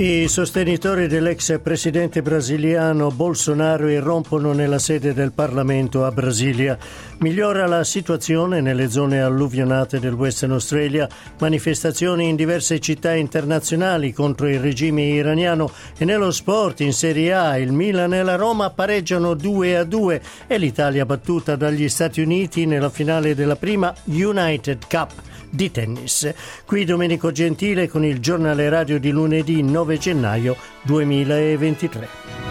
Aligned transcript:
I 0.00 0.28
sostenitori 0.28 1.08
dell'ex 1.08 1.58
presidente 1.60 2.22
brasiliano 2.22 3.10
Bolsonaro 3.10 3.88
irrompono 3.88 4.52
nella 4.52 4.78
sede 4.78 5.12
del 5.12 5.32
Parlamento 5.32 6.04
a 6.04 6.12
Brasilia. 6.12 6.78
Migliora 7.18 7.66
la 7.66 7.82
situazione 7.82 8.60
nelle 8.60 8.90
zone 8.90 9.20
alluvionate 9.20 9.98
del 9.98 10.12
Western 10.12 10.52
Australia, 10.52 11.08
manifestazioni 11.40 12.28
in 12.28 12.36
diverse 12.36 12.78
città 12.78 13.12
internazionali 13.16 14.12
contro 14.12 14.48
il 14.48 14.60
regime 14.60 15.02
iraniano 15.02 15.68
e 15.96 16.04
nello 16.04 16.30
sport 16.30 16.78
in 16.78 16.92
Serie 16.92 17.34
A 17.34 17.58
il 17.58 17.72
Milan 17.72 18.14
e 18.14 18.22
la 18.22 18.36
Roma 18.36 18.70
pareggiano 18.70 19.34
2 19.34 19.78
a 19.78 19.82
2 19.82 20.22
e 20.46 20.58
l'Italia 20.58 21.04
battuta 21.06 21.56
dagli 21.56 21.88
Stati 21.88 22.20
Uniti 22.20 22.66
nella 22.66 22.90
finale 22.90 23.34
della 23.34 23.56
prima 23.56 23.92
United 24.04 24.86
Cup 24.88 25.12
di 25.50 25.70
tennis. 25.70 26.32
Qui 26.64 26.84
Domenico 26.84 27.32
Gentile 27.32 27.88
con 27.88 28.04
il 28.04 28.20
giornale 28.20 28.68
radio 28.68 28.98
di 28.98 29.10
lunedì 29.10 29.62
9 29.62 29.87
gennaio 29.96 30.56
2023. 30.84 32.47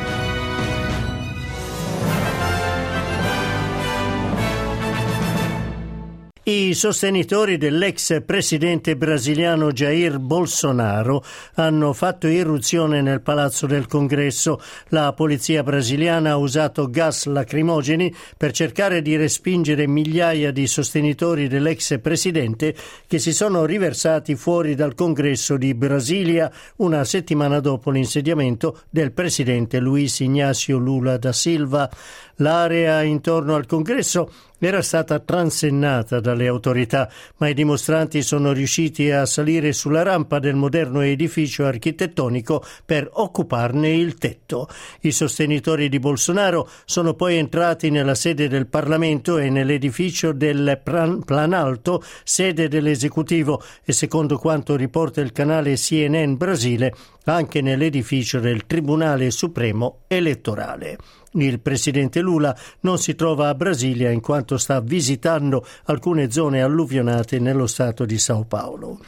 I 6.50 6.74
sostenitori 6.76 7.58
dell'ex 7.58 8.24
presidente 8.24 8.96
brasiliano 8.96 9.74
Jair 9.74 10.18
Bolsonaro 10.18 11.22
hanno 11.56 11.92
fatto 11.92 12.28
irruzione 12.28 13.02
nel 13.02 13.20
palazzo 13.20 13.66
del 13.67 13.86
congresso. 13.86 14.62
La 14.92 15.12
polizia 15.12 15.62
brasiliana 15.62 16.30
ha 16.30 16.38
usato 16.38 16.90
gas 16.90 17.25
lacrimogeni 17.25 18.16
per 18.38 18.53
cercare 18.53 19.02
di 19.02 19.18
respingere 19.18 19.88
migliaia 19.88 20.52
di 20.52 20.68
sostenitori 20.68 21.50
dell'ex 21.50 22.00
presidente 22.00 22.73
che 23.08 23.20
si 23.20 23.34
sono 23.34 23.66
riversati 23.66 24.36
fuori 24.36 24.73
dal 24.73 24.95
congresso 24.95 25.58
di 25.58 25.73
Brasilia 25.73 26.50
una 26.78 27.03
settimana 27.03 27.59
dopo 27.59 27.92
l'insediamento 27.92 28.84
del 28.90 29.12
presidente 29.12 29.80
Luis 29.80 30.22
Ignacio 30.22 30.78
Lula 30.78 31.18
da 31.18 31.34
Silva. 31.34 31.90
L'area 32.38 33.02
intorno 33.02 33.56
al 33.56 33.66
congresso 33.66 34.31
era 34.66 34.81
stata 34.81 35.19
transennata 35.19 36.19
dalle 36.19 36.47
autorità, 36.47 37.09
ma 37.38 37.47
i 37.47 37.53
dimostranti 37.53 38.22
sono 38.22 38.52
riusciti 38.52 39.11
a 39.11 39.25
salire 39.25 39.73
sulla 39.73 40.03
rampa 40.03 40.39
del 40.39 40.55
moderno 40.55 41.02
edificio 41.02 41.66
architettonico 41.66 42.63
per 42.85 43.09
occuparne 43.13 43.89
il 43.89 44.16
tetto. 44.16 44.67
I 45.02 45.11
sostenitori 45.11 45.89
di 45.89 46.00
Bolsonaro 46.00 46.69
sono 46.85 47.13
poi 47.13 47.38
entrati 47.38 47.89
nella 47.89 48.16
sede 48.16 48.47
del 48.47 48.67
Parlamento 48.67 49.38
e 49.38 49.50
nell'edificio 49.50 50.31
del 50.31 50.80
Planalto, 50.83 52.03
sede 52.23 52.67
dell'esecutivo, 52.67 53.61
e 53.83 53.94
secondo 53.94 54.38
quanto 54.38 54.75
riporta 54.75 55.22
il 55.22 55.31
canale 55.31 55.75
CNN 55.75 56.35
Brasile, 56.35 56.94
anche 57.33 57.61
nell'edificio 57.61 58.39
del 58.39 58.66
Tribunale 58.66 59.31
Supremo 59.31 60.00
elettorale. 60.08 60.97
Il 61.34 61.59
presidente 61.59 62.22
Lula 62.22 62.58
non 62.81 62.97
si 62.97 63.16
trova 63.16 63.50
a 63.50 63.56
Brasilia 63.56 64.09
in 64.09 64.22
quanto 64.22 64.58
sta 64.58 64.80
visitando 64.80 65.66
alcune 65.86 66.31
zone 66.31 66.61
alluvionate 66.61 67.39
nello 67.39 67.67
stato 67.67 68.06
di 68.06 68.17
Sao 68.17 68.45
Paolo. 68.45 69.00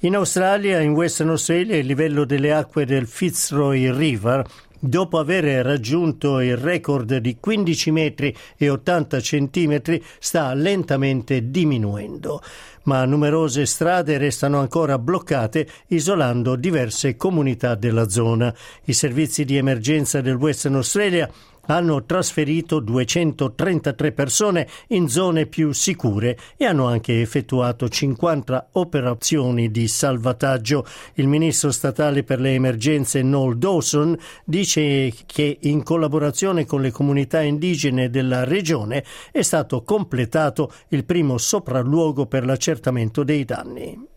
In 0.00 0.14
Australia, 0.14 0.80
in 0.80 0.92
Western 0.92 1.30
Australia, 1.30 1.76
il 1.76 1.86
livello 1.86 2.24
delle 2.24 2.52
acque 2.52 2.86
del 2.86 3.06
Fitzroy 3.06 3.90
River 3.92 4.46
dopo 4.78 5.18
aver 5.18 5.64
raggiunto 5.64 6.40
il 6.40 6.56
record 6.56 7.16
di 7.16 7.36
15 7.40 7.90
metri 7.90 8.36
e 8.56 8.70
80 8.70 9.20
centimetri, 9.20 10.02
sta 10.18 10.54
lentamente 10.54 11.50
diminuendo. 11.50 12.40
Ma 12.88 13.04
numerose 13.04 13.66
strade 13.66 14.16
restano 14.16 14.60
ancora 14.60 14.98
bloccate, 14.98 15.68
isolando 15.88 16.56
diverse 16.56 17.16
comunità 17.16 17.74
della 17.74 18.08
zona. 18.08 18.54
I 18.84 18.94
servizi 18.94 19.44
di 19.44 19.58
emergenza 19.58 20.22
del 20.22 20.36
Western 20.36 20.76
Australia 20.76 21.30
hanno 21.68 22.04
trasferito 22.04 22.80
233 22.80 24.12
persone 24.12 24.68
in 24.88 25.08
zone 25.08 25.46
più 25.46 25.72
sicure 25.72 26.38
e 26.56 26.64
hanno 26.64 26.86
anche 26.86 27.20
effettuato 27.20 27.88
50 27.88 28.68
operazioni 28.72 29.70
di 29.70 29.88
salvataggio. 29.88 30.86
Il 31.14 31.28
ministro 31.28 31.70
statale 31.70 32.22
per 32.22 32.40
le 32.40 32.54
emergenze 32.54 33.22
Noel 33.22 33.58
Dawson 33.58 34.16
dice 34.44 35.12
che 35.26 35.58
in 35.62 35.82
collaborazione 35.82 36.66
con 36.66 36.80
le 36.80 36.90
comunità 36.90 37.40
indigene 37.40 38.10
della 38.10 38.44
regione 38.44 39.04
è 39.30 39.42
stato 39.42 39.82
completato 39.82 40.72
il 40.88 41.04
primo 41.04 41.38
sopralluogo 41.38 42.26
per 42.26 42.44
l'accertamento 42.44 43.22
dei 43.24 43.44
danni. 43.44 44.16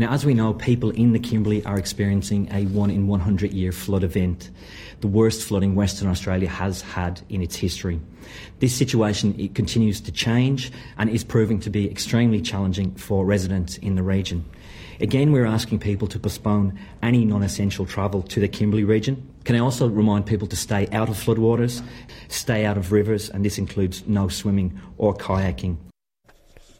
Now, 0.00 0.12
as 0.12 0.24
we 0.24 0.32
know, 0.32 0.54
people 0.54 0.92
in 0.92 1.12
the 1.12 1.18
Kimberley 1.18 1.62
are 1.66 1.78
experiencing 1.78 2.48
a 2.52 2.64
one 2.64 2.88
in 2.88 3.06
100 3.06 3.52
year 3.52 3.70
flood 3.70 4.02
event, 4.02 4.50
the 5.02 5.08
worst 5.08 5.46
flooding 5.46 5.74
Western 5.74 6.08
Australia 6.08 6.48
has 6.48 6.80
had 6.80 7.20
in 7.28 7.42
its 7.42 7.54
history. 7.54 8.00
This 8.60 8.74
situation 8.74 9.38
it 9.38 9.54
continues 9.54 10.00
to 10.00 10.10
change 10.10 10.72
and 10.96 11.10
is 11.10 11.22
proving 11.22 11.60
to 11.60 11.68
be 11.68 11.90
extremely 11.90 12.40
challenging 12.40 12.94
for 12.94 13.26
residents 13.26 13.76
in 13.76 13.94
the 13.94 14.02
region. 14.02 14.46
Again, 15.00 15.32
we're 15.32 15.44
asking 15.44 15.80
people 15.80 16.08
to 16.08 16.18
postpone 16.18 16.78
any 17.02 17.26
non 17.26 17.42
essential 17.42 17.84
travel 17.84 18.22
to 18.22 18.40
the 18.40 18.48
Kimberley 18.48 18.84
region. 18.84 19.28
Can 19.44 19.54
I 19.54 19.58
also 19.58 19.86
remind 19.86 20.24
people 20.24 20.48
to 20.48 20.56
stay 20.56 20.88
out 20.92 21.10
of 21.10 21.16
floodwaters, 21.16 21.82
stay 22.28 22.64
out 22.64 22.78
of 22.78 22.90
rivers, 22.90 23.28
and 23.28 23.44
this 23.44 23.58
includes 23.58 24.02
no 24.06 24.28
swimming 24.28 24.80
or 24.96 25.14
kayaking. 25.14 25.76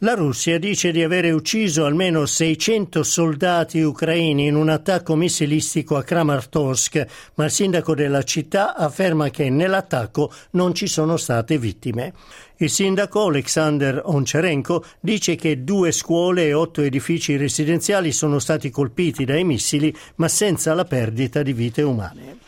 La 0.03 0.15
Russia 0.15 0.57
dice 0.57 0.91
di 0.91 1.03
avere 1.03 1.29
ucciso 1.29 1.85
almeno 1.85 2.25
600 2.25 3.03
soldati 3.03 3.81
ucraini 3.81 4.47
in 4.47 4.55
un 4.55 4.69
attacco 4.69 5.15
missilistico 5.15 5.95
a 5.95 6.01
Kramatorsk, 6.01 7.05
ma 7.35 7.45
il 7.45 7.51
sindaco 7.51 7.93
della 7.93 8.23
città 8.23 8.75
afferma 8.75 9.29
che 9.29 9.51
nell'attacco 9.51 10.33
non 10.53 10.73
ci 10.73 10.87
sono 10.87 11.17
state 11.17 11.59
vittime. 11.59 12.13
Il 12.57 12.71
sindaco 12.71 13.27
Alexander 13.27 14.01
Oncharenko 14.03 14.83
dice 14.99 15.35
che 15.35 15.63
due 15.63 15.91
scuole 15.91 16.47
e 16.47 16.53
otto 16.53 16.81
edifici 16.81 17.37
residenziali 17.37 18.11
sono 18.11 18.39
stati 18.39 18.71
colpiti 18.71 19.23
dai 19.23 19.43
missili, 19.43 19.95
ma 20.15 20.27
senza 20.27 20.73
la 20.73 20.85
perdita 20.85 21.43
di 21.43 21.53
vite 21.53 21.83
umane. 21.83 22.40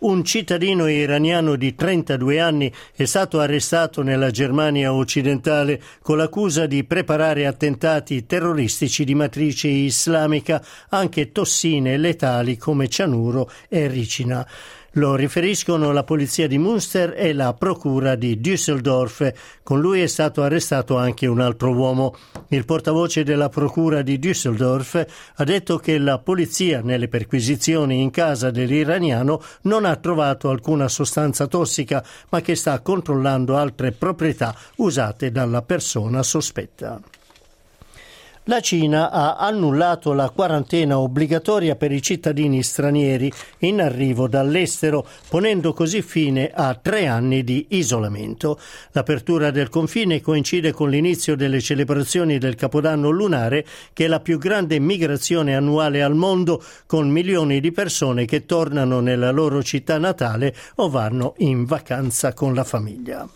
Un 0.00 0.24
cittadino 0.24 0.88
iraniano 0.88 1.56
di 1.56 1.74
32 1.74 2.40
anni 2.40 2.72
è 2.94 3.04
stato 3.04 3.38
arrestato 3.38 4.02
nella 4.02 4.30
Germania 4.30 4.94
occidentale 4.94 5.78
con 6.00 6.16
l'accusa 6.16 6.64
di 6.64 6.84
preparare 6.84 7.44
attentati 7.46 8.24
terroristici 8.24 9.04
di 9.04 9.14
matrice 9.14 9.68
islamica, 9.68 10.64
anche 10.88 11.32
tossine 11.32 11.98
letali 11.98 12.56
come 12.56 12.88
cianuro 12.88 13.50
e 13.68 13.88
ricina. 13.88 14.46
Lo 14.94 15.14
riferiscono 15.14 15.92
la 15.92 16.02
polizia 16.02 16.48
di 16.48 16.58
Münster 16.58 17.14
e 17.16 17.32
la 17.32 17.54
procura 17.54 18.16
di 18.16 18.40
Düsseldorf. 18.40 19.32
Con 19.62 19.78
lui 19.78 20.00
è 20.00 20.08
stato 20.08 20.42
arrestato 20.42 20.96
anche 20.96 21.28
un 21.28 21.38
altro 21.38 21.72
uomo. 21.72 22.16
Il 22.48 22.64
portavoce 22.64 23.22
della 23.22 23.48
procura 23.48 24.02
di 24.02 24.18
Düsseldorf 24.18 25.06
ha 25.36 25.44
detto 25.44 25.78
che 25.78 25.96
la 25.98 26.18
polizia 26.18 26.80
nelle 26.80 27.06
perquisizioni 27.06 28.02
in 28.02 28.10
casa 28.10 28.50
dell'iraniano 28.50 29.40
non 29.62 29.84
ha 29.84 29.94
trovato 29.94 30.50
alcuna 30.50 30.88
sostanza 30.88 31.46
tossica, 31.46 32.04
ma 32.30 32.40
che 32.40 32.56
sta 32.56 32.80
controllando 32.80 33.56
altre 33.56 33.92
proprietà 33.92 34.52
usate 34.78 35.30
dalla 35.30 35.62
persona 35.62 36.24
sospetta. 36.24 37.00
La 38.44 38.60
Cina 38.60 39.10
ha 39.10 39.36
annullato 39.36 40.14
la 40.14 40.30
quarantena 40.30 40.98
obbligatoria 40.98 41.76
per 41.76 41.92
i 41.92 42.00
cittadini 42.00 42.62
stranieri 42.62 43.30
in 43.58 43.82
arrivo 43.82 44.28
dall'estero, 44.28 45.06
ponendo 45.28 45.74
così 45.74 46.00
fine 46.00 46.50
a 46.52 46.74
tre 46.74 47.06
anni 47.06 47.44
di 47.44 47.66
isolamento. 47.70 48.58
L'apertura 48.92 49.50
del 49.50 49.68
confine 49.68 50.22
coincide 50.22 50.72
con 50.72 50.88
l'inizio 50.88 51.36
delle 51.36 51.60
celebrazioni 51.60 52.38
del 52.38 52.54
Capodanno 52.54 53.10
lunare, 53.10 53.64
che 53.92 54.06
è 54.06 54.08
la 54.08 54.20
più 54.20 54.38
grande 54.38 54.78
migrazione 54.78 55.54
annuale 55.54 56.02
al 56.02 56.14
mondo, 56.14 56.62
con 56.86 57.10
milioni 57.10 57.60
di 57.60 57.72
persone 57.72 58.24
che 58.24 58.46
tornano 58.46 59.00
nella 59.00 59.32
loro 59.32 59.62
città 59.62 59.98
natale 59.98 60.54
o 60.76 60.88
vanno 60.88 61.34
in 61.38 61.66
vacanza 61.66 62.32
con 62.32 62.54
la 62.54 62.64
famiglia. 62.64 63.28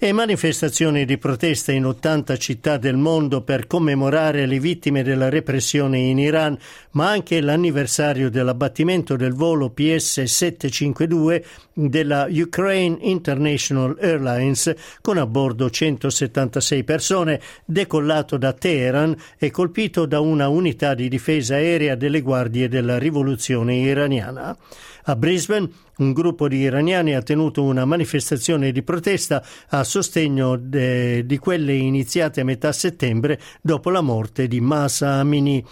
E 0.00 0.12
manifestazioni 0.12 1.04
di 1.04 1.18
protesta 1.18 1.72
in 1.72 1.84
80 1.84 2.36
città 2.36 2.76
del 2.76 2.96
mondo 2.96 3.42
per 3.42 3.66
commemorare 3.66 4.46
le 4.46 4.60
vittime 4.60 5.02
della 5.02 5.28
repressione 5.28 5.98
in 5.98 6.20
Iran, 6.20 6.56
ma 6.92 7.10
anche 7.10 7.40
l'anniversario 7.40 8.30
dell'abbattimento 8.30 9.16
del 9.16 9.34
volo 9.34 9.74
PS-752 9.76 11.42
della 11.72 12.28
Ukraine 12.30 12.96
International 13.00 13.96
Airlines 14.00 14.72
con 15.00 15.18
a 15.18 15.26
bordo 15.26 15.68
176 15.68 16.84
persone, 16.84 17.40
decollato 17.64 18.36
da 18.36 18.52
Teheran 18.52 19.16
e 19.36 19.50
colpito 19.50 20.06
da 20.06 20.20
una 20.20 20.46
unità 20.46 20.94
di 20.94 21.08
difesa 21.08 21.56
aerea 21.56 21.96
delle 21.96 22.20
guardie 22.20 22.68
della 22.68 22.98
rivoluzione 22.98 23.74
iraniana. 23.74 24.56
A 25.04 25.16
Brisbane 25.16 25.70
un 25.98 26.12
gruppo 26.12 26.48
di 26.48 26.58
iraniani 26.58 27.14
ha 27.14 27.22
tenuto 27.22 27.62
una 27.62 27.84
manifestazione 27.84 28.72
di 28.72 28.82
protesta 28.82 29.44
a 29.68 29.84
sostegno 29.84 30.56
de, 30.56 31.24
di 31.26 31.38
quelle 31.38 31.74
iniziate 31.74 32.40
a 32.40 32.44
metà 32.44 32.72
settembre 32.72 33.40
dopo 33.60 33.90
la 33.90 34.00
morte 34.00 34.48
di 34.48 34.60
Masa 34.60 35.14
Amini. 35.14 35.64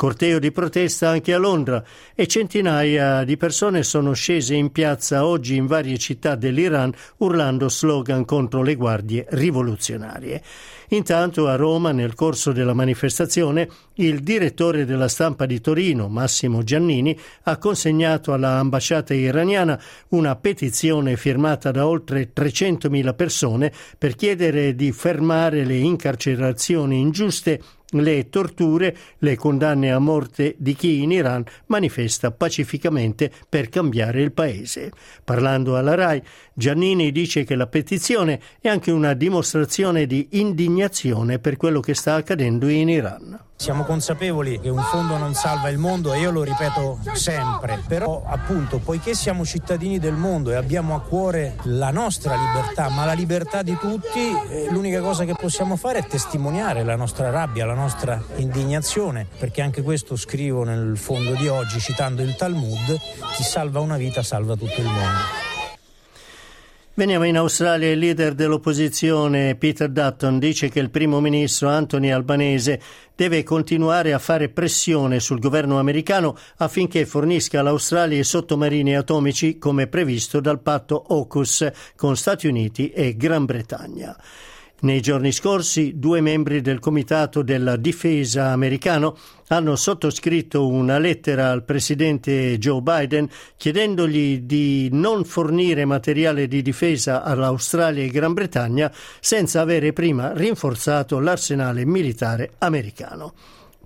Corteo 0.00 0.38
di 0.38 0.50
protesta 0.50 1.10
anche 1.10 1.34
a 1.34 1.38
Londra 1.38 1.84
e 2.14 2.26
centinaia 2.26 3.22
di 3.22 3.36
persone 3.36 3.82
sono 3.82 4.14
scese 4.14 4.54
in 4.54 4.72
piazza 4.72 5.26
oggi 5.26 5.56
in 5.56 5.66
varie 5.66 5.98
città 5.98 6.36
dell'Iran 6.36 6.90
urlando 7.18 7.68
slogan 7.68 8.24
contro 8.24 8.62
le 8.62 8.76
guardie 8.76 9.26
rivoluzionarie. 9.28 10.42
Intanto 10.92 11.48
a 11.48 11.56
Roma, 11.56 11.92
nel 11.92 12.14
corso 12.14 12.50
della 12.50 12.72
manifestazione, 12.72 13.68
il 13.96 14.22
direttore 14.22 14.86
della 14.86 15.06
stampa 15.06 15.44
di 15.44 15.60
Torino, 15.60 16.08
Massimo 16.08 16.62
Giannini, 16.62 17.16
ha 17.42 17.58
consegnato 17.58 18.32
alla 18.32 18.56
ambasciata 18.56 19.12
iraniana 19.12 19.78
una 20.08 20.34
petizione 20.34 21.18
firmata 21.18 21.70
da 21.72 21.86
oltre 21.86 22.32
300.000 22.34 23.14
persone 23.14 23.70
per 23.98 24.16
chiedere 24.16 24.74
di 24.74 24.92
fermare 24.92 25.66
le 25.66 25.76
incarcerazioni 25.76 26.98
ingiuste 26.98 27.60
le 27.92 28.28
torture, 28.28 28.96
le 29.18 29.36
condanne 29.36 29.90
a 29.90 29.98
morte 29.98 30.54
di 30.58 30.74
chi 30.74 31.02
in 31.02 31.10
Iran 31.10 31.44
manifesta 31.66 32.30
pacificamente 32.30 33.30
per 33.48 33.68
cambiare 33.68 34.22
il 34.22 34.32
paese. 34.32 34.90
Parlando 35.24 35.76
alla 35.76 35.94
RAI, 35.94 36.22
Giannini 36.54 37.10
dice 37.12 37.44
che 37.44 37.54
la 37.54 37.66
petizione 37.66 38.40
è 38.60 38.68
anche 38.68 38.90
una 38.90 39.14
dimostrazione 39.14 40.06
di 40.06 40.28
indignazione 40.32 41.38
per 41.38 41.56
quello 41.56 41.80
che 41.80 41.94
sta 41.94 42.14
accadendo 42.14 42.68
in 42.68 42.88
Iran. 42.88 43.49
Siamo 43.60 43.84
consapevoli 43.84 44.58
che 44.58 44.70
un 44.70 44.80
fondo 44.80 45.18
non 45.18 45.34
salva 45.34 45.68
il 45.68 45.76
mondo 45.76 46.14
e 46.14 46.20
io 46.20 46.30
lo 46.30 46.42
ripeto 46.42 47.00
sempre, 47.12 47.82
però 47.86 48.22
appunto 48.24 48.78
poiché 48.78 49.12
siamo 49.12 49.44
cittadini 49.44 49.98
del 49.98 50.14
mondo 50.14 50.50
e 50.50 50.54
abbiamo 50.54 50.94
a 50.94 51.02
cuore 51.02 51.56
la 51.64 51.90
nostra 51.90 52.36
libertà, 52.36 52.88
ma 52.88 53.04
la 53.04 53.12
libertà 53.12 53.60
di 53.60 53.76
tutti, 53.76 54.34
eh, 54.48 54.68
l'unica 54.70 55.02
cosa 55.02 55.26
che 55.26 55.34
possiamo 55.34 55.76
fare 55.76 55.98
è 55.98 56.06
testimoniare 56.06 56.84
la 56.84 56.96
nostra 56.96 57.28
rabbia, 57.28 57.66
la 57.66 57.74
nostra 57.74 58.18
indignazione, 58.36 59.26
perché 59.38 59.60
anche 59.60 59.82
questo 59.82 60.16
scrivo 60.16 60.64
nel 60.64 60.96
fondo 60.96 61.34
di 61.34 61.46
oggi 61.46 61.80
citando 61.80 62.22
il 62.22 62.34
Talmud, 62.36 62.98
chi 63.34 63.42
salva 63.42 63.80
una 63.80 63.98
vita 63.98 64.22
salva 64.22 64.56
tutto 64.56 64.80
il 64.80 64.86
mondo. 64.86 65.49
Veniamo 67.00 67.24
in 67.24 67.38
Australia, 67.38 67.90
il 67.90 67.98
leader 67.98 68.34
dell'opposizione 68.34 69.54
Peter 69.54 69.88
Dutton 69.88 70.38
dice 70.38 70.68
che 70.68 70.80
il 70.80 70.90
primo 70.90 71.18
ministro 71.18 71.70
Anthony 71.70 72.10
Albanese 72.10 72.78
deve 73.16 73.42
continuare 73.42 74.12
a 74.12 74.18
fare 74.18 74.50
pressione 74.50 75.18
sul 75.18 75.40
governo 75.40 75.78
americano 75.78 76.36
affinché 76.58 77.06
fornisca 77.06 77.60
all'Australia 77.60 78.18
i 78.18 78.22
sottomarini 78.22 78.96
atomici 78.96 79.56
come 79.56 79.86
previsto 79.86 80.40
dal 80.40 80.60
patto 80.60 81.02
AUKUS 81.08 81.70
con 81.96 82.18
Stati 82.18 82.46
Uniti 82.46 82.90
e 82.90 83.16
Gran 83.16 83.46
Bretagna. 83.46 84.14
Nei 84.82 85.02
giorni 85.02 85.30
scorsi 85.30 85.98
due 85.98 86.22
membri 86.22 86.62
del 86.62 86.78
Comitato 86.78 87.42
della 87.42 87.76
Difesa 87.76 88.46
americano 88.46 89.14
hanno 89.48 89.76
sottoscritto 89.76 90.66
una 90.66 90.98
lettera 90.98 91.50
al 91.50 91.64
presidente 91.64 92.56
Joe 92.56 92.80
Biden 92.80 93.28
chiedendogli 93.58 94.38
di 94.38 94.88
non 94.90 95.24
fornire 95.24 95.84
materiale 95.84 96.48
di 96.48 96.62
difesa 96.62 97.22
all'Australia 97.22 98.02
e 98.02 98.08
Gran 98.08 98.32
Bretagna 98.32 98.90
senza 99.20 99.60
avere 99.60 99.92
prima 99.92 100.32
rinforzato 100.32 101.18
l'arsenale 101.18 101.84
militare 101.84 102.52
americano. 102.56 103.34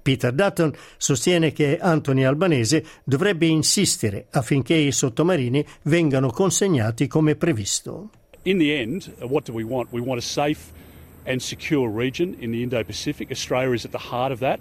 Peter 0.00 0.32
Dutton 0.32 0.73
sostiene 0.96 1.50
che 1.50 1.76
Anthony 1.76 2.23
Albanese 2.23 2.85
dovrebbe 3.02 3.46
insistere 3.46 4.26
affinché 4.31 4.75
i 4.75 4.93
sottomarini 4.93 5.67
vengano 5.82 6.31
consegnati 6.31 7.08
come 7.08 7.35
previsto. 7.35 8.11
In 8.43 8.58
the 8.58 8.79
end, 8.79 9.12
what 9.23 9.44
do 9.46 9.52
we 9.52 9.64
want? 9.64 9.88
We 9.91 10.00
want 10.00 10.19
a 10.19 10.25
safe 10.25 10.82
and 11.26 11.43
secure 11.43 11.88
region 11.88 12.37
in 12.41 12.53
the 12.53 12.62
Indo 12.62 12.82
Pacific. 12.85 13.31
Australia 13.31 13.73
is 13.73 13.85
at 13.85 13.93
the 13.93 13.99
heart 13.99 14.32
of 14.32 14.41
that, 14.41 14.61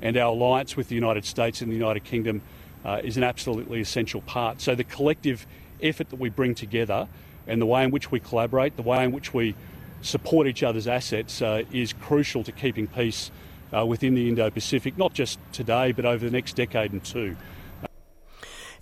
and 0.00 0.16
our 0.16 0.32
alliance 0.32 0.76
with 0.76 0.88
the 0.88 0.94
United 0.94 1.24
States 1.24 1.60
and 1.60 1.70
the 1.70 1.76
United 1.76 2.04
Kingdom 2.04 2.42
uh, 2.84 3.00
is 3.02 3.16
an 3.16 3.22
absolutely 3.22 3.80
essential 3.80 4.20
part. 4.22 4.60
So, 4.60 4.74
the 4.74 4.84
collective 4.84 5.46
effort 5.82 6.10
that 6.10 6.20
we 6.20 6.28
bring 6.28 6.54
together 6.54 7.08
and 7.46 7.60
the 7.60 7.66
way 7.66 7.84
in 7.84 7.90
which 7.90 8.10
we 8.10 8.20
collaborate, 8.20 8.76
the 8.76 8.82
way 8.82 9.04
in 9.04 9.12
which 9.12 9.34
we 9.34 9.54
support 10.02 10.46
each 10.46 10.62
other's 10.62 10.86
assets 10.86 11.42
uh, 11.42 11.62
is 11.72 11.92
crucial 11.92 12.44
to 12.44 12.52
keeping 12.52 12.86
peace 12.86 13.30
uh, 13.74 13.84
within 13.84 14.14
the 14.14 14.28
Indo 14.28 14.50
Pacific, 14.50 14.96
not 14.96 15.14
just 15.14 15.38
today, 15.52 15.92
but 15.92 16.04
over 16.04 16.24
the 16.24 16.30
next 16.30 16.56
decade 16.56 16.92
and 16.92 17.02
two. 17.02 17.36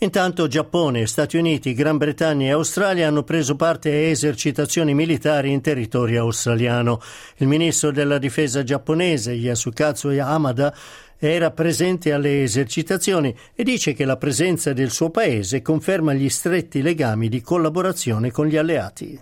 Intanto 0.03 0.49
Giappone, 0.49 1.07
Stati 1.07 1.37
Uniti, 1.37 1.75
Gran 1.75 1.97
Bretagna 1.97 2.47
e 2.47 2.51
Australia 2.51 3.07
hanno 3.07 3.23
preso 3.23 3.55
parte 3.55 3.89
a 3.89 3.95
esercitazioni 3.95 4.95
militari 4.95 5.53
in 5.53 5.61
territorio 5.61 6.23
australiano. 6.23 7.01
Il 7.37 7.47
ministro 7.47 7.93
della 7.93 8.19
difesa 8.19 8.65
giapponese, 8.65 9.31
Yasukatsu 9.31 10.11
Yamada, 10.11 10.75
era 11.17 11.53
presente 11.53 12.13
alle 12.13 12.43
esercitazioni 12.43 13.33
e 13.55 13.63
dice 13.63 13.93
che 13.93 14.05
la 14.05 14.17
presenza 14.17 14.73
del 14.73 14.91
suo 14.91 15.11
paese 15.11 15.63
conferma 15.63 16.13
gli 16.15 16.29
stretti 16.29 16.83
legami 16.83 17.29
di 17.29 17.41
collaborazione 17.41 18.33
con 18.33 18.49
gli 18.49 18.57
alleati. 18.57 19.21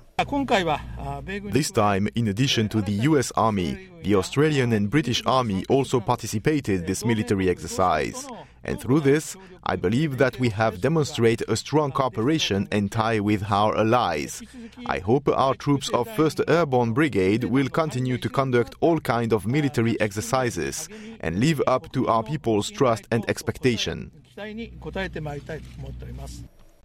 This 1.51 1.71
time, 1.73 2.09
in 2.15 2.29
addition 2.29 2.69
to 2.69 2.81
the 2.81 3.07
US 3.07 3.31
Army, 3.35 3.91
the 4.03 4.15
Australian 4.15 4.73
and 4.73 4.89
British 4.89 5.21
Army 5.25 5.63
also 5.67 6.01
participated 6.01 6.79
in 6.79 6.85
this 6.87 7.03
military 7.03 7.49
exercise. 7.49 8.27
And 8.65 8.81
through 8.81 9.01
this, 9.01 9.37
I 9.65 9.77
believe 9.77 10.19
that 10.19 10.39
we 10.39 10.51
have 10.51 10.81
demonstrated 10.81 11.49
a 11.49 11.57
strong 11.57 11.93
cooperation 11.93 12.69
and 12.71 12.93
tie 12.93 13.21
with 13.21 13.51
our 13.51 13.77
allies. 13.77 14.43
I 14.87 14.99
hope 14.99 15.29
our 15.29 15.55
troops 15.55 15.89
of 15.91 16.09
1st 16.09 16.51
Airborne 16.51 16.93
Brigade 16.93 17.45
will 17.45 17.69
continue 17.69 18.19
to 18.19 18.29
conduct 18.29 18.75
all 18.81 19.01
kinds 19.01 19.33
of 19.33 19.47
military 19.47 19.99
exercises 20.01 20.89
and 21.21 21.41
live 21.41 21.63
up 21.67 21.93
to 21.93 22.09
our 22.09 22.23
people's 22.23 22.71
trust 22.71 23.07
and 23.11 23.25
expectation. 23.29 24.11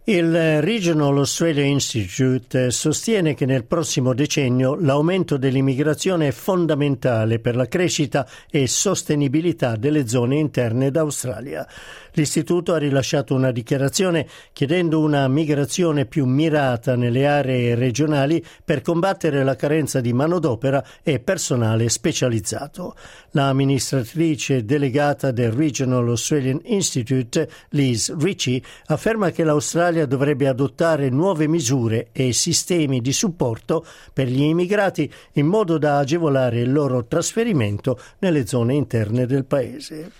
Il 0.08 0.62
Regional 0.62 1.16
Australia 1.16 1.64
Institute 1.64 2.70
sostiene 2.70 3.34
che 3.34 3.44
nel 3.44 3.64
prossimo 3.64 4.14
decennio 4.14 4.76
l'aumento 4.76 5.36
dell'immigrazione 5.36 6.28
è 6.28 6.30
fondamentale 6.30 7.40
per 7.40 7.56
la 7.56 7.66
crescita 7.66 8.24
e 8.48 8.68
sostenibilità 8.68 9.74
delle 9.74 10.06
zone 10.06 10.36
interne 10.36 10.92
d'Australia. 10.92 11.66
L'istituto 12.12 12.72
ha 12.72 12.78
rilasciato 12.78 13.34
una 13.34 13.50
dichiarazione 13.50 14.28
chiedendo 14.52 15.00
una 15.00 15.26
migrazione 15.26 16.06
più 16.06 16.24
mirata 16.24 16.94
nelle 16.94 17.26
aree 17.26 17.74
regionali 17.74 18.42
per 18.64 18.82
combattere 18.82 19.42
la 19.42 19.56
carenza 19.56 20.00
di 20.00 20.12
manodopera 20.12 20.82
e 21.02 21.18
personale 21.18 21.88
specializzato. 21.88 22.94
L'amministratrice 23.32 24.64
delegata 24.64 25.32
del 25.32 25.50
Regional 25.50 26.08
Australian 26.08 26.60
Institute, 26.64 27.48
Liz 27.70 28.14
Ritchie, 28.16 28.62
afferma 28.86 29.30
che 29.30 29.42
l'Australia 29.44 29.95
dovrebbe 30.04 30.48
adottare 30.48 31.08
nuove 31.08 31.48
misure 31.48 32.08
e 32.12 32.34
sistemi 32.34 33.00
di 33.00 33.12
supporto 33.12 33.86
per 34.12 34.28
gli 34.28 34.42
immigrati 34.42 35.10
in 35.32 35.46
modo 35.46 35.78
da 35.78 35.96
agevolare 35.98 36.60
il 36.60 36.72
loro 36.72 37.06
trasferimento 37.06 37.98
nelle 38.18 38.46
zone 38.46 38.74
interne 38.74 39.24
del 39.24 39.46
paese. 39.46 40.10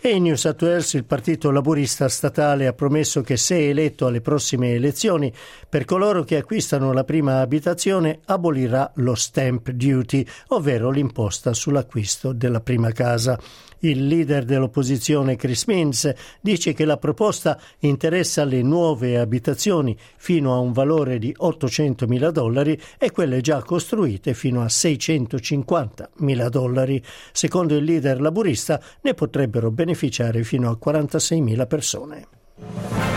E 0.00 0.10
in 0.10 0.22
New 0.22 0.36
South 0.36 0.62
Wales 0.62 0.92
il 0.92 1.04
Partito 1.04 1.50
Laburista 1.50 2.08
Statale 2.08 2.68
ha 2.68 2.72
promesso 2.72 3.20
che 3.22 3.36
se 3.36 3.68
eletto 3.68 4.06
alle 4.06 4.20
prossime 4.20 4.74
elezioni, 4.74 5.32
per 5.68 5.84
coloro 5.84 6.22
che 6.22 6.36
acquistano 6.36 6.92
la 6.92 7.02
prima 7.02 7.40
abitazione 7.40 8.20
abolirà 8.26 8.92
lo 8.96 9.16
stamp 9.16 9.70
duty, 9.70 10.24
ovvero 10.48 10.90
l'imposta 10.90 11.52
sull'acquisto 11.52 12.32
della 12.32 12.60
prima 12.60 12.92
casa. 12.92 13.40
Il 13.80 14.06
leader 14.06 14.44
dell'opposizione 14.44 15.36
Chris 15.36 15.64
Minns 15.66 16.12
dice 16.40 16.72
che 16.72 16.84
la 16.84 16.96
proposta 16.96 17.60
interessa 17.80 18.44
le 18.44 18.62
nuove 18.62 19.18
abitazioni 19.18 19.96
fino 20.16 20.52
a 20.54 20.58
un 20.58 20.72
valore 20.72 21.18
di 21.18 21.32
800 21.36 22.06
mila 22.06 22.30
dollari 22.30 22.80
e 22.98 23.10
quelle 23.12 23.40
già 23.40 23.62
costruite 23.62 24.34
fino 24.34 24.62
a 24.62 24.68
650 24.68 26.10
mila 26.16 26.48
dollari. 26.48 27.02
Secondo 27.32 27.76
il 27.76 27.84
leader 27.84 28.20
laburista 28.20 28.80
ne 29.02 29.14
potrebbero 29.14 29.70
beneficiare 29.70 30.42
fino 30.42 30.70
a 30.70 30.76
46 30.76 31.40
mila 31.40 31.66
persone. 31.66 33.07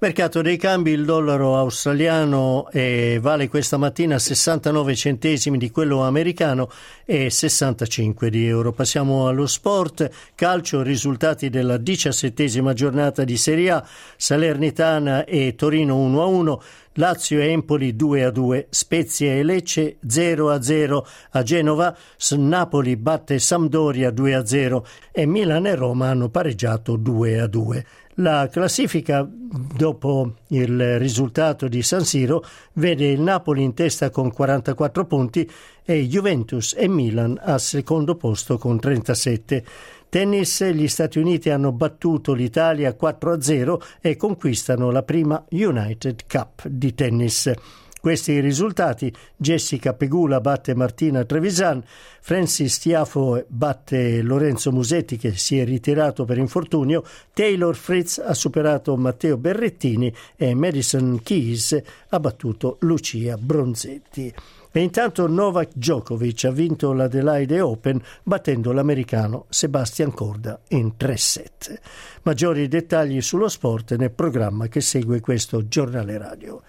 Mercato 0.00 0.42
dei 0.42 0.56
cambi, 0.56 0.92
il 0.92 1.04
dollaro 1.04 1.56
australiano 1.56 2.68
eh, 2.70 3.18
vale 3.20 3.48
questa 3.48 3.78
mattina 3.78 4.16
69 4.16 4.94
centesimi 4.94 5.58
di 5.58 5.72
quello 5.72 6.04
americano 6.04 6.70
e 7.04 7.30
65 7.30 8.30
di 8.30 8.46
euro. 8.46 8.70
Passiamo 8.70 9.26
allo 9.26 9.48
sport, 9.48 10.08
calcio, 10.36 10.82
risultati 10.82 11.50
della 11.50 11.78
diciassettesima 11.78 12.74
giornata 12.74 13.24
di 13.24 13.36
Serie 13.36 13.70
A, 13.72 13.84
Salernitana 14.16 15.24
e 15.24 15.56
Torino 15.56 15.96
1-1. 15.96 16.58
Lazio 16.92 17.40
e 17.40 17.50
Empoli 17.50 17.96
2 17.96 18.24
a 18.24 18.30
2, 18.30 18.66
Spezia 18.70 19.32
e 19.32 19.42
Lecce 19.42 19.96
0 20.06 20.50
a 20.50 20.62
0 20.62 21.06
a 21.30 21.42
Genova, 21.42 21.96
Napoli 22.36 22.96
batte 22.96 23.40
Sampdoria 23.40 24.10
2 24.10 24.34
a 24.34 24.46
0 24.46 24.86
e 25.10 25.26
Milan 25.26 25.66
e 25.66 25.74
Roma 25.74 26.08
hanno 26.08 26.28
pareggiato 26.28 26.94
2 26.94 27.40
a 27.40 27.46
2. 27.48 27.86
La 28.20 28.48
classifica, 28.48 29.24
dopo 29.30 30.32
il 30.48 30.98
risultato 30.98 31.68
di 31.68 31.82
San 31.82 32.04
Siro, 32.04 32.44
vede 32.72 33.06
il 33.06 33.20
Napoli 33.20 33.62
in 33.62 33.74
testa 33.74 34.10
con 34.10 34.32
44 34.32 35.04
punti 35.04 35.48
e 35.84 36.04
Juventus 36.08 36.74
e 36.76 36.88
Milan 36.88 37.38
al 37.40 37.60
secondo 37.60 38.16
posto 38.16 38.58
con 38.58 38.80
37. 38.80 39.64
Tennis, 40.08 40.64
gli 40.64 40.88
Stati 40.88 41.20
Uniti 41.20 41.50
hanno 41.50 41.70
battuto 41.70 42.32
l'Italia 42.32 42.96
4-0 43.00 43.80
e 44.00 44.16
conquistano 44.16 44.90
la 44.90 45.04
prima 45.04 45.44
United 45.50 46.22
Cup 46.26 46.66
di 46.66 46.94
tennis. 46.94 47.52
Questi 48.00 48.32
i 48.32 48.40
risultati. 48.40 49.12
Jessica 49.36 49.92
Pegula 49.92 50.40
batte 50.40 50.74
Martina 50.74 51.24
Trevisan, 51.24 51.82
Francis 52.20 52.78
Tiafo 52.78 53.44
batte 53.48 54.22
Lorenzo 54.22 54.70
Musetti 54.70 55.16
che 55.16 55.36
si 55.36 55.58
è 55.58 55.64
ritirato 55.64 56.24
per 56.24 56.38
infortunio, 56.38 57.04
Taylor 57.32 57.74
Fritz 57.74 58.18
ha 58.18 58.34
superato 58.34 58.96
Matteo 58.96 59.36
Berrettini 59.36 60.14
e 60.36 60.54
Madison 60.54 61.20
Keys 61.22 61.80
ha 62.10 62.20
battuto 62.20 62.76
Lucia 62.80 63.36
Bronzetti. 63.36 64.32
E 64.70 64.80
intanto 64.80 65.26
Novak 65.26 65.70
Djokovic 65.74 66.44
ha 66.44 66.50
vinto 66.50 66.92
l'Adelaide 66.92 67.60
Open 67.60 68.00
battendo 68.22 68.70
l'americano 68.72 69.46
Sebastian 69.48 70.12
Corda 70.12 70.60
in 70.68 70.96
3 70.96 71.16
set. 71.16 71.80
Maggiori 72.22 72.68
dettagli 72.68 73.20
sullo 73.22 73.48
sport 73.48 73.96
nel 73.96 74.10
programma 74.10 74.68
che 74.68 74.80
segue 74.80 75.20
questo 75.20 75.66
giornale 75.66 76.18
radio. 76.18 76.62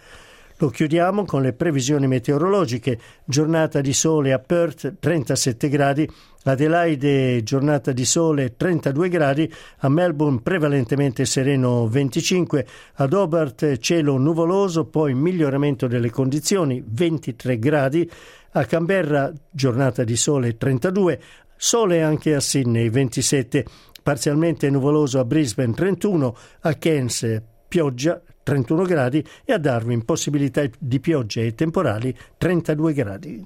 Lo 0.61 0.67
chiudiamo 0.67 1.23
con 1.23 1.41
le 1.41 1.53
previsioni 1.53 2.05
meteorologiche. 2.05 2.99
Giornata 3.23 3.79
di 3.79 3.93
sole 3.93 4.33
a 4.33 4.39
Perth 4.39 4.95
37 4.99 5.69
gradi, 5.69 6.09
Adelaide 6.43 7.41
giornata 7.43 7.93
di 7.93 8.03
sole 8.03 8.57
32 8.57 9.07
gradi, 9.07 9.53
a 9.77 9.87
Melbourne 9.87 10.41
prevalentemente 10.41 11.23
sereno 11.23 11.87
25, 11.87 12.67
ad 12.95 13.13
Hobart 13.13 13.77
cielo 13.77 14.17
nuvoloso, 14.17 14.83
poi 14.83 15.13
miglioramento 15.13 15.87
delle 15.87 16.09
condizioni 16.09 16.83
23 16.85 17.57
gradi, 17.57 18.11
a 18.51 18.65
Canberra 18.65 19.31
giornata 19.49 20.03
di 20.03 20.17
sole 20.17 20.57
32, 20.57 21.21
sole 21.55 22.03
anche 22.03 22.35
a 22.35 22.41
Sydney 22.41 22.89
27, 22.89 23.65
parzialmente 24.03 24.69
nuvoloso 24.69 25.19
a 25.19 25.23
Brisbane 25.23 25.73
31, 25.73 26.35
a 26.63 26.73
Cairns 26.73 27.41
pioggia 27.69 28.21
31 28.43 28.83
gradi 28.83 29.25
e 29.45 29.53
a 29.53 29.57
Darwin 29.57 30.03
possibilità 30.03 30.63
di 30.77 30.99
piogge 30.99 31.45
e 31.45 31.55
temporali 31.55 32.13
32 32.37 32.93
gradi. 32.93 33.45